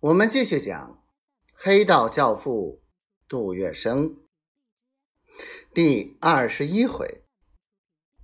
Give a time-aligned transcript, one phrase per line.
[0.00, 1.04] 我们继续讲
[1.54, 2.80] 黑道教父
[3.28, 4.16] 杜月笙
[5.74, 7.22] 第二十一回，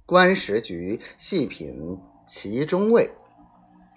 [0.06, 3.10] 官时局细品其中味，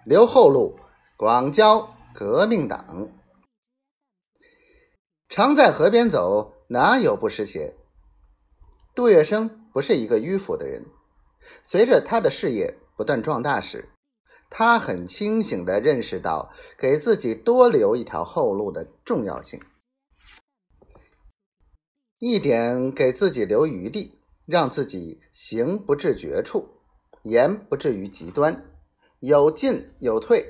[0.05, 0.78] 留后路
[1.15, 3.09] 广交革命党。
[5.30, 7.77] 常在河边走，哪有不湿鞋？
[8.93, 10.86] 杜月笙不是一个迂腐的人，
[11.64, 13.88] 随着他的事业不断壮大时。
[14.50, 19.62] 他很清醒地认识到给自己多留一条后路的重要性，
[22.17, 26.67] 一点给自己留余地，让自己行不至绝处，
[27.22, 28.66] 言不至于极端，
[29.20, 30.45] 有进有退，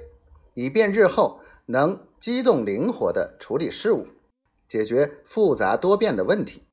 [0.53, 4.07] 以便日后能机动灵活地处理事务，
[4.67, 6.63] 解决复杂多变的问题。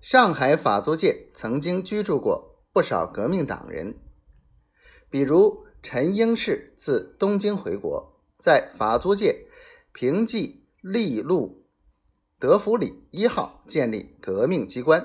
[0.00, 3.94] 上海法租界曾经居住过不少革命党人。
[5.10, 9.46] 比如陈英士自东京回国，在法租界
[9.92, 11.66] 平济利路
[12.38, 15.04] 德福里一号建立革命机关。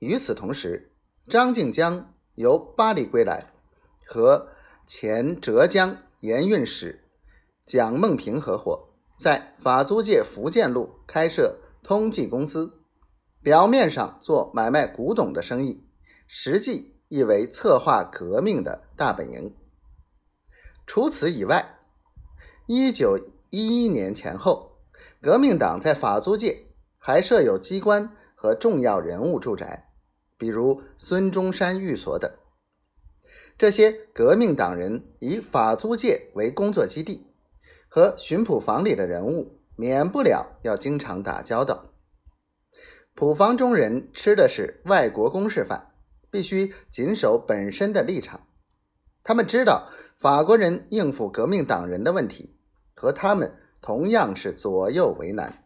[0.00, 0.92] 与此同时，
[1.28, 3.52] 张静江由巴黎归来，
[4.04, 4.48] 和
[4.86, 7.04] 前浙江盐运使
[7.64, 12.80] 蒋梦平合伙，在法租界福建路开设通纪公司，
[13.40, 15.84] 表面上做买卖古董的生意，
[16.26, 16.95] 实际。
[17.08, 19.54] 亦为策划革命的大本营。
[20.86, 21.78] 除此以外，
[22.66, 23.18] 一九
[23.50, 24.78] 一一年前后，
[25.20, 26.66] 革命党在法租界
[26.98, 29.88] 还设有机关和重要人物住宅，
[30.36, 32.30] 比如孙中山寓所等。
[33.58, 37.26] 这些革命党人以法租界为工作基地，
[37.88, 41.86] 和巡捕房里的人物免不了要经常打交道。
[43.14, 45.94] 捕房中人吃的是外国公事饭。
[46.36, 48.42] 必须谨守本身的立场。
[49.24, 52.54] 他们知道法国人应付革命党人的问题，
[52.94, 55.64] 和他们同样是左右为难。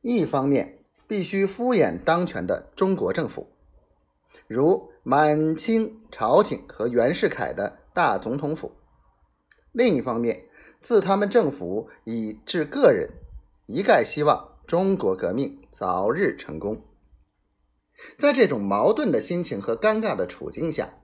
[0.00, 3.52] 一方面必须敷衍当权的中国政府，
[4.48, 8.72] 如满清朝廷和袁世凯的大总统府；
[9.70, 10.44] 另一方面，
[10.80, 13.08] 自他们政府以至个人，
[13.66, 16.82] 一概希望中国革命早日成功。
[18.18, 20.94] 在这种矛盾的心情和尴尬的处境下，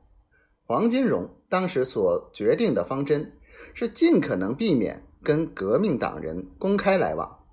[0.65, 3.33] 黄金荣当时所决定的方针
[3.75, 7.45] 是尽可能避免跟革命党人公开来往，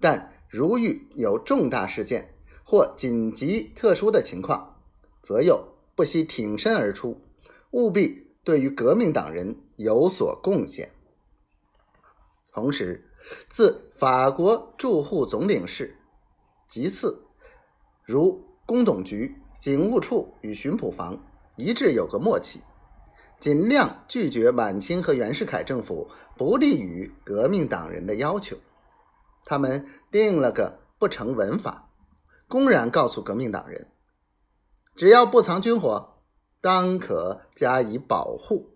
[0.00, 4.80] 但如遇有重大事件或紧急特殊的情况，
[5.22, 7.20] 则又不惜挺身而出，
[7.70, 10.92] 务必对于革命党人有所贡献。
[12.52, 13.10] 同时，
[13.48, 15.96] 自法国驻沪总领事，
[16.68, 17.27] 其次。
[18.08, 21.26] 如公董局、警务处与巡捕房
[21.56, 22.62] 一致有个默契，
[23.38, 26.08] 尽量拒绝满清和袁世凯政府
[26.38, 28.56] 不利于革命党人的要求。
[29.44, 31.90] 他们定了个不成文法，
[32.48, 33.88] 公然告诉革命党人：
[34.96, 36.22] 只要不藏军火，
[36.62, 38.70] 当可加以保护。